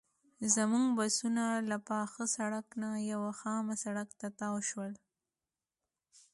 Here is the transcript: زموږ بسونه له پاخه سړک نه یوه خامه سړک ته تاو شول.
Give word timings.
زموږ 0.53 0.87
بسونه 0.99 1.43
له 1.69 1.77
پاخه 1.89 2.23
سړک 2.35 2.67
نه 2.81 2.89
یوه 3.11 3.31
خامه 3.39 3.75
سړک 3.83 4.09
ته 4.19 4.27
تاو 4.39 4.57
شول. 4.69 4.93